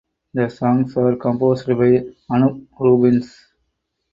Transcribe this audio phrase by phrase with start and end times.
[0.33, 3.49] The songs are composed by Anup Rubens.